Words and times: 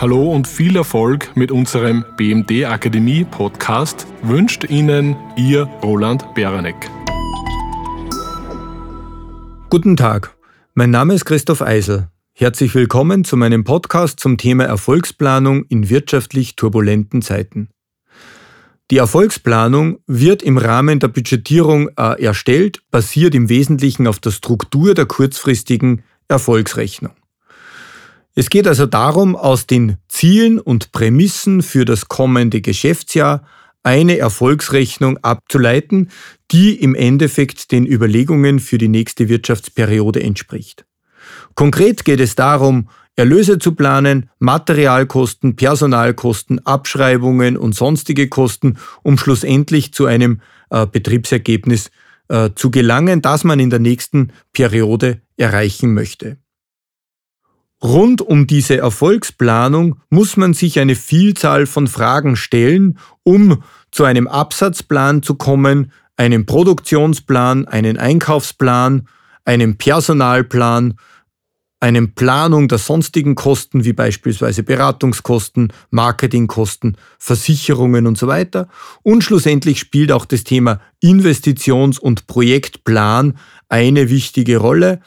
Hallo 0.00 0.32
und 0.32 0.48
viel 0.48 0.76
Erfolg 0.76 1.36
mit 1.36 1.52
unserem 1.52 2.06
BMD 2.16 2.64
Akademie 2.64 3.22
Podcast 3.22 4.06
wünscht 4.22 4.64
Ihnen 4.64 5.14
Ihr 5.36 5.64
Roland 5.82 6.32
Beranek. 6.32 6.90
Guten 9.68 9.98
Tag, 9.98 10.34
mein 10.72 10.90
Name 10.90 11.12
ist 11.12 11.26
Christoph 11.26 11.60
Eisel. 11.60 12.08
Herzlich 12.32 12.74
willkommen 12.74 13.24
zu 13.24 13.36
meinem 13.36 13.62
Podcast 13.64 14.20
zum 14.20 14.38
Thema 14.38 14.64
Erfolgsplanung 14.64 15.64
in 15.64 15.90
wirtschaftlich 15.90 16.56
turbulenten 16.56 17.20
Zeiten. 17.20 17.68
Die 18.90 18.96
Erfolgsplanung 18.96 19.98
wird 20.06 20.42
im 20.42 20.56
Rahmen 20.56 20.98
der 20.98 21.08
Budgetierung 21.08 21.90
äh, 21.98 22.24
erstellt, 22.24 22.80
basiert 22.90 23.34
im 23.34 23.50
Wesentlichen 23.50 24.06
auf 24.06 24.18
der 24.18 24.30
Struktur 24.30 24.94
der 24.94 25.04
kurzfristigen 25.04 26.04
Erfolgsrechnung. 26.26 27.12
Es 28.40 28.48
geht 28.48 28.66
also 28.66 28.86
darum, 28.86 29.36
aus 29.36 29.66
den 29.66 29.98
Zielen 30.08 30.58
und 30.58 30.92
Prämissen 30.92 31.60
für 31.60 31.84
das 31.84 32.08
kommende 32.08 32.62
Geschäftsjahr 32.62 33.44
eine 33.82 34.16
Erfolgsrechnung 34.16 35.18
abzuleiten, 35.18 36.10
die 36.50 36.74
im 36.80 36.94
Endeffekt 36.94 37.70
den 37.70 37.84
Überlegungen 37.84 38.58
für 38.58 38.78
die 38.78 38.88
nächste 38.88 39.28
Wirtschaftsperiode 39.28 40.22
entspricht. 40.22 40.86
Konkret 41.54 42.06
geht 42.06 42.18
es 42.18 42.34
darum, 42.34 42.88
Erlöse 43.14 43.58
zu 43.58 43.74
planen, 43.74 44.30
Materialkosten, 44.38 45.54
Personalkosten, 45.54 46.64
Abschreibungen 46.64 47.58
und 47.58 47.74
sonstige 47.74 48.30
Kosten, 48.30 48.78
um 49.02 49.18
schlussendlich 49.18 49.92
zu 49.92 50.06
einem 50.06 50.40
äh, 50.70 50.86
Betriebsergebnis 50.86 51.90
äh, 52.28 52.48
zu 52.54 52.70
gelangen, 52.70 53.20
das 53.20 53.44
man 53.44 53.60
in 53.60 53.68
der 53.68 53.80
nächsten 53.80 54.32
Periode 54.54 55.20
erreichen 55.36 55.92
möchte. 55.92 56.38
Rund 57.82 58.20
um 58.20 58.46
diese 58.46 58.76
Erfolgsplanung 58.76 59.96
muss 60.10 60.36
man 60.36 60.52
sich 60.52 60.78
eine 60.78 60.94
Vielzahl 60.94 61.66
von 61.66 61.86
Fragen 61.86 62.36
stellen, 62.36 62.98
um 63.22 63.62
zu 63.90 64.04
einem 64.04 64.28
Absatzplan 64.28 65.22
zu 65.22 65.34
kommen, 65.34 65.92
einem 66.16 66.44
Produktionsplan, 66.44 67.66
einen 67.66 67.96
Einkaufsplan, 67.96 69.08
einem 69.46 69.78
Personalplan, 69.78 70.98
einem 71.80 72.14
Planung 72.14 72.68
der 72.68 72.76
sonstigen 72.76 73.34
Kosten 73.34 73.84
wie 73.84 73.94
beispielsweise 73.94 74.62
Beratungskosten, 74.62 75.72
Marketingkosten, 75.88 76.98
Versicherungen 77.18 78.06
und 78.06 78.18
so 78.18 78.26
weiter. 78.26 78.68
Und 79.02 79.24
schlussendlich 79.24 79.80
spielt 79.80 80.12
auch 80.12 80.26
das 80.26 80.44
Thema 80.44 80.80
Investitions- 81.02 81.98
und 81.98 82.26
Projektplan 82.26 83.38
eine 83.70 84.10
wichtige 84.10 84.58
Rolle 84.58 85.00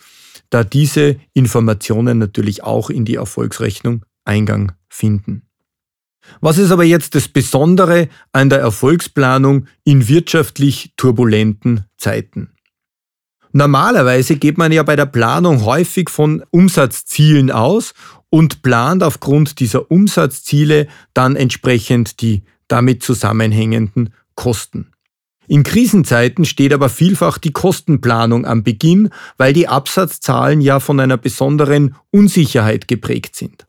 da 0.54 0.64
diese 0.64 1.18
Informationen 1.34 2.20
natürlich 2.20 2.64
auch 2.64 2.90
in 2.90 3.06
die 3.06 3.16
Erfolgsrechnung 3.16 4.06
Eingang 4.24 4.74
finden. 4.88 5.44
Was 6.40 6.58
ist 6.58 6.72
aber 6.72 6.84
jetzt 6.84 7.16
das 7.16 7.28
Besondere 7.28 8.08
an 8.32 8.50
der 8.50 8.60
Erfolgsplanung 8.60 9.68
in 9.84 10.08
wirtschaftlich 10.08 10.94
turbulenten 10.96 11.86
Zeiten? 11.98 12.52
Normalerweise 13.52 14.38
geht 14.38 14.58
man 14.58 14.72
ja 14.72 14.84
bei 14.84 14.96
der 14.96 15.06
Planung 15.06 15.66
häufig 15.66 16.10
von 16.10 16.44
Umsatzzielen 16.50 17.52
aus 17.52 17.94
und 18.30 18.62
plant 18.64 19.04
aufgrund 19.04 19.60
dieser 19.60 19.92
Umsatzziele 19.92 20.88
dann 21.14 21.36
entsprechend 21.36 22.22
die 22.22 22.44
damit 22.68 23.04
zusammenhängenden 23.04 24.14
Kosten. 24.36 24.93
In 25.48 25.64
Krisenzeiten 25.64 26.46
steht 26.46 26.74
aber 26.74 26.90
vielfach 26.90 27.38
die 27.38 27.52
Kostenplanung 27.52 28.46
am 28.46 28.64
Beginn, 28.64 29.10
weil 29.38 29.54
die 29.54 29.68
Absatzzahlen 29.68 30.62
ja 30.62 30.80
von 30.80 31.00
einer 31.00 31.18
besonderen 31.18 31.96
Unsicherheit 32.12 32.88
geprägt 32.88 33.36
sind. 33.36 33.66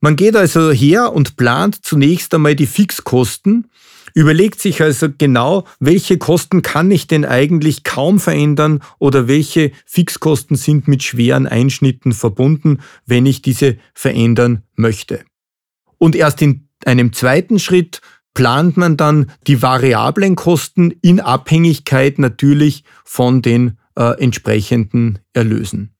Man 0.00 0.16
geht 0.16 0.36
also 0.36 0.70
her 0.70 1.12
und 1.12 1.36
plant 1.36 1.84
zunächst 1.84 2.34
einmal 2.34 2.54
die 2.54 2.66
Fixkosten, 2.66 3.70
überlegt 4.14 4.60
sich 4.60 4.82
also 4.82 5.08
genau, 5.16 5.66
welche 5.80 6.18
Kosten 6.18 6.62
kann 6.62 6.90
ich 6.90 7.06
denn 7.06 7.24
eigentlich 7.24 7.82
kaum 7.82 8.20
verändern 8.20 8.82
oder 8.98 9.28
welche 9.28 9.72
Fixkosten 9.84 10.56
sind 10.56 10.88
mit 10.88 11.02
schweren 11.02 11.46
Einschnitten 11.46 12.12
verbunden, 12.12 12.80
wenn 13.04 13.26
ich 13.26 13.42
diese 13.42 13.76
verändern 13.94 14.62
möchte. 14.74 15.20
Und 15.98 16.14
erst 16.14 16.42
in 16.42 16.68
einem 16.84 17.12
zweiten 17.12 17.58
Schritt 17.58 18.00
plant 18.36 18.76
man 18.76 18.96
dann 18.98 19.32
die 19.46 19.62
variablen 19.62 20.36
Kosten 20.36 20.92
in 21.00 21.20
Abhängigkeit 21.20 22.18
natürlich 22.18 22.84
von 23.02 23.40
den 23.40 23.78
äh, 23.96 24.22
entsprechenden 24.22 25.20
Erlösen. 25.32 25.94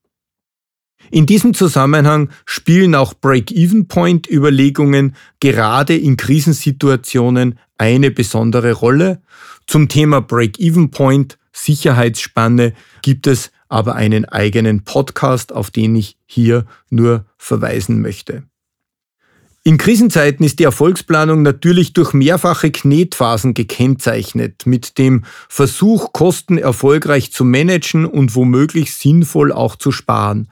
In 1.11 1.25
diesem 1.25 1.55
Zusammenhang 1.55 2.29
spielen 2.45 2.95
auch 2.95 3.15
Break-Even-Point-Überlegungen 3.15 5.17
gerade 5.41 5.97
in 5.97 6.19
Krisensituationen 6.19 7.59
eine 7.79 8.11
besondere 8.11 8.73
Rolle. 8.73 9.23
Zum 9.67 9.89
Thema 9.89 10.21
Break-Even-Point, 10.21 11.39
Sicherheitsspanne, 11.53 12.75
gibt 13.01 13.29
es 13.29 13.51
aber 13.71 13.95
einen 13.95 14.27
eigenen 14.27 14.85
Podcast, 14.85 15.55
auf 15.55 15.71
den 15.71 15.97
ich 15.97 16.19
hier 16.27 16.67
nur 16.91 17.25
verweisen 17.39 18.03
möchte. 18.03 18.43
In 19.67 19.79
Krisenzeiten 19.79 20.47
ist 20.47 20.61
die 20.61 20.63
Erfolgsplanung 20.63 21.43
natürlich 21.43 21.93
durch 21.93 22.13
mehrfache 22.13 22.71
Knetphasen 22.71 23.53
gekennzeichnet, 23.53 24.65
mit 24.65 24.97
dem 24.97 25.25
Versuch, 25.49 26.13
Kosten 26.13 26.57
erfolgreich 26.57 27.33
zu 27.33 27.45
managen 27.45 28.07
und 28.07 28.37
womöglich 28.37 28.95
sinnvoll 28.95 29.51
auch 29.51 29.75
zu 29.75 29.91
sparen. 29.91 30.47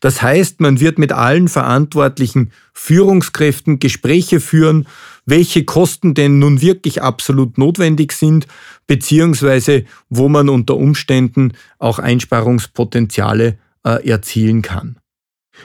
Das 0.00 0.22
heißt, 0.22 0.60
man 0.60 0.80
wird 0.80 0.98
mit 0.98 1.12
allen 1.12 1.46
verantwortlichen 1.46 2.50
Führungskräften 2.72 3.78
Gespräche 3.78 4.40
führen, 4.40 4.88
welche 5.24 5.64
Kosten 5.64 6.14
denn 6.14 6.40
nun 6.40 6.60
wirklich 6.60 7.00
absolut 7.00 7.58
notwendig 7.58 8.10
sind, 8.10 8.48
beziehungsweise 8.88 9.84
wo 10.08 10.28
man 10.28 10.48
unter 10.48 10.76
Umständen 10.76 11.52
auch 11.78 12.00
Einsparungspotenziale 12.00 13.56
äh, 13.84 14.08
erzielen 14.08 14.62
kann. 14.62 14.96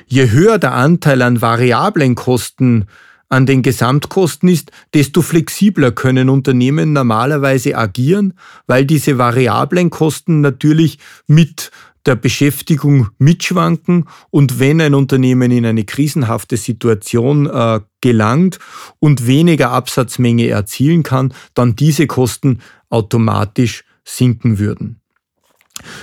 Je 0.07 0.31
höher 0.31 0.57
der 0.57 0.73
Anteil 0.73 1.21
an 1.21 1.41
variablen 1.41 2.15
Kosten 2.15 2.85
an 3.29 3.45
den 3.45 3.63
Gesamtkosten 3.63 4.47
ist, 4.47 4.71
desto 4.93 5.21
flexibler 5.21 5.91
können 5.91 6.29
Unternehmen 6.29 6.93
normalerweise 6.93 7.75
agieren, 7.77 8.33
weil 8.67 8.85
diese 8.85 9.17
variablen 9.17 9.89
Kosten 9.89 10.41
natürlich 10.41 10.99
mit 11.25 11.71
der 12.05 12.15
Beschäftigung 12.15 13.09
mitschwanken 13.17 14.05
und 14.29 14.59
wenn 14.59 14.81
ein 14.81 14.93
Unternehmen 14.93 15.51
in 15.51 15.65
eine 15.65 15.85
krisenhafte 15.85 16.57
Situation 16.57 17.47
äh, 17.47 17.79
gelangt 18.01 18.59
und 18.99 19.25
weniger 19.25 19.71
Absatzmenge 19.71 20.47
erzielen 20.47 21.03
kann, 21.03 21.33
dann 21.53 21.75
diese 21.75 22.07
Kosten 22.07 22.59
automatisch 22.89 23.83
sinken 24.03 24.59
würden. 24.59 24.99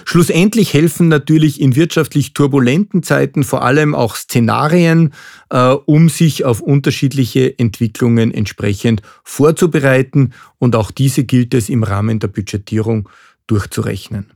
Schlussendlich 0.04 0.74
helfen 0.74 1.08
natürlich 1.08 1.60
in 1.60 1.76
wirtschaftlich 1.76 2.32
turbulenten 2.32 3.02
Zeiten 3.02 3.44
vor 3.44 3.62
allem 3.62 3.94
auch 3.94 4.16
Szenarien, 4.16 5.12
äh, 5.50 5.70
um 5.70 6.08
sich 6.08 6.44
auf 6.44 6.60
unterschiedliche 6.60 7.58
Entwicklungen 7.58 8.32
entsprechend 8.32 9.02
vorzubereiten. 9.24 10.32
Und 10.58 10.76
auch 10.76 10.90
diese 10.90 11.24
gilt 11.24 11.54
es 11.54 11.68
im 11.68 11.82
Rahmen 11.82 12.18
der 12.18 12.28
Budgetierung 12.28 13.08
durchzurechnen. 13.46 14.30